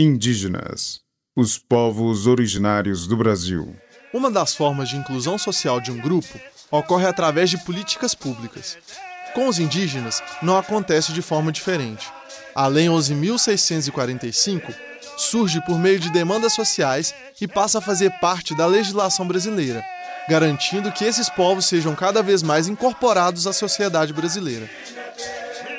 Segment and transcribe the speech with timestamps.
[0.00, 1.00] Indígenas,
[1.36, 3.74] os povos originários do Brasil.
[4.14, 6.38] Uma das formas de inclusão social de um grupo
[6.70, 8.78] ocorre através de políticas públicas.
[9.34, 12.06] Com os indígenas, não acontece de forma diferente.
[12.54, 14.72] A Lei 11.645
[15.16, 19.84] surge por meio de demandas sociais e passa a fazer parte da legislação brasileira,
[20.28, 24.70] garantindo que esses povos sejam cada vez mais incorporados à sociedade brasileira.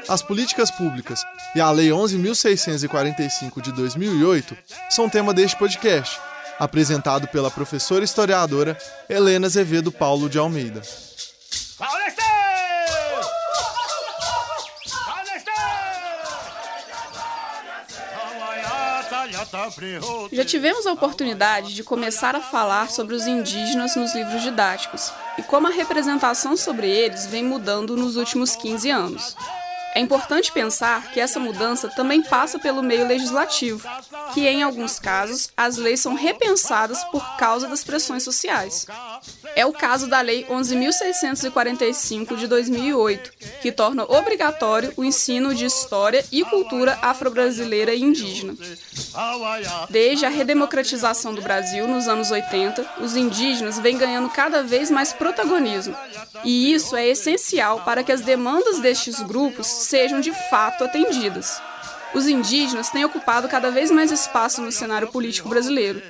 [0.09, 1.23] As políticas públicas
[1.55, 4.57] e a Lei 11.645 de 2008
[4.89, 6.19] são tema deste podcast,
[6.57, 8.75] apresentado pela professora historiadora
[9.07, 10.81] Helena Azevedo Paulo de Almeida.
[20.31, 25.43] Já tivemos a oportunidade de começar a falar sobre os indígenas nos livros didáticos e
[25.43, 29.35] como a representação sobre eles vem mudando nos últimos 15 anos.
[29.99, 33.85] É importante pensar que essa mudança também passa pelo meio legislativo,
[34.33, 38.87] que em alguns casos as leis são repensadas por causa das pressões sociais.
[39.59, 46.23] É o caso da Lei 11.645 de 2008, que torna obrigatório o ensino de história
[46.31, 48.55] e cultura afro-brasileira e indígena.
[49.89, 55.11] Desde a redemocratização do Brasil nos anos 80, os indígenas vêm ganhando cada vez mais
[55.11, 55.93] protagonismo,
[56.45, 61.61] e isso é essencial para que as demandas destes grupos sejam de fato atendidas.
[62.13, 66.01] Os indígenas têm ocupado cada vez mais espaço no cenário político brasileiro.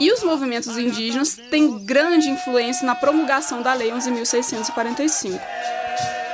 [0.00, 5.40] E os movimentos indígenas têm grande influência na promulgação da Lei 11.645.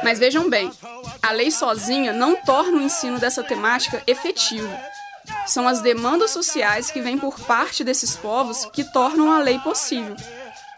[0.02, 0.70] Mas vejam bem,
[1.22, 4.68] a lei sozinha não torna o ensino dessa temática efetivo.
[5.46, 10.14] São as demandas sociais que vêm por parte desses povos que tornam a lei possível.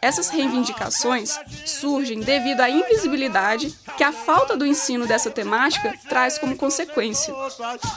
[0.01, 6.57] Essas reivindicações surgem devido à invisibilidade que a falta do ensino dessa temática traz como
[6.57, 7.35] consequência.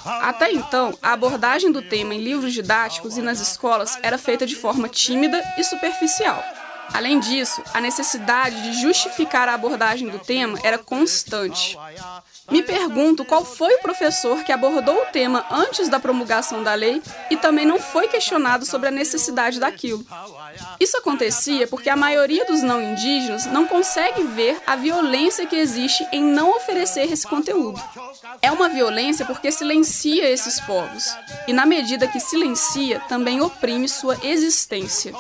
[0.06, 4.56] Até então, a abordagem do tema em livros didáticos e nas escolas era feita de
[4.56, 6.44] forma tímida e superficial.
[6.94, 11.78] Além disso, a necessidade de justificar a abordagem do tema era constante.
[12.52, 17.02] Me pergunto qual foi o professor que abordou o tema antes da promulgação da lei
[17.30, 20.04] e também não foi questionado sobre a necessidade daquilo.
[20.80, 26.06] Isso acontecia porque a maioria dos não indígenas não consegue ver a violência que existe
[26.12, 27.82] em não oferecer esse conteúdo.
[28.42, 31.06] É uma violência porque silencia esses povos,
[31.48, 35.14] e na medida que silencia, também oprime sua existência.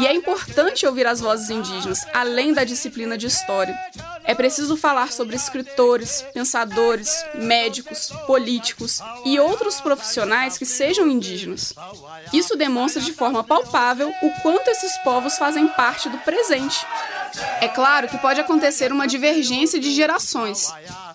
[0.00, 3.78] E é importante ouvir as vozes indígenas, além da disciplina de história.
[4.26, 11.74] É preciso falar sobre escritores, pensadores, médicos, políticos e outros profissionais que sejam indígenas.
[12.32, 16.86] Isso demonstra de forma palpável o quanto esses povos fazem parte do presente.
[17.60, 20.72] É claro que pode acontecer uma divergência de gerações.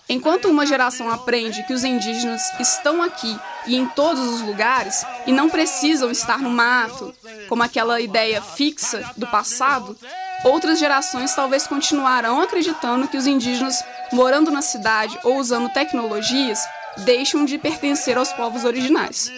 [0.07, 5.31] Enquanto uma geração aprende que os indígenas estão aqui e em todos os lugares e
[5.31, 7.13] não precisam estar no mato,
[7.47, 9.95] como aquela ideia fixa do passado,
[10.43, 16.59] outras gerações talvez continuarão acreditando que os indígenas, morando na cidade ou usando tecnologias,
[16.97, 19.31] deixam de pertencer aos povos originais.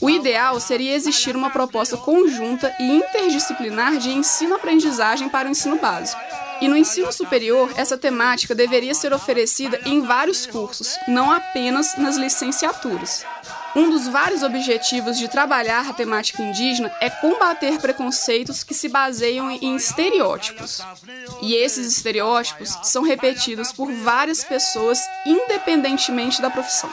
[0.00, 6.20] O ideal seria existir uma proposta conjunta e interdisciplinar de ensino-aprendizagem para o ensino básico.
[6.60, 12.16] E no ensino superior, essa temática deveria ser oferecida em vários cursos, não apenas nas
[12.16, 13.24] licenciaturas.
[13.78, 19.48] Um dos vários objetivos de trabalhar a temática indígena é combater preconceitos que se baseiam
[19.48, 20.80] em estereótipos.
[21.40, 26.90] E esses estereótipos são repetidos por várias pessoas, independentemente da profissão.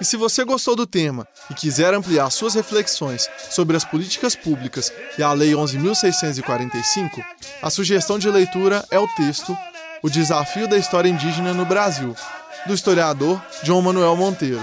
[0.00, 4.92] E se você gostou do tema e quiser ampliar suas reflexões sobre as políticas públicas
[5.16, 7.24] e a Lei 11.645,
[7.62, 9.56] a sugestão de leitura é o texto
[10.02, 12.16] O Desafio da História Indígena no Brasil,
[12.66, 14.62] do historiador João Manuel Monteiro.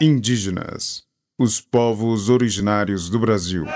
[0.00, 1.02] Indígenas,
[1.38, 3.66] os povos originários do Brasil.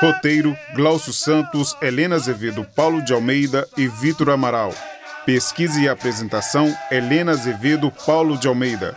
[0.00, 4.74] Roteiro: Glaucio Santos, Helena Azevedo, Paulo de Almeida e Vitor Amaral.
[5.24, 8.96] Pesquisa e apresentação: Helena Azevedo, Paulo de Almeida.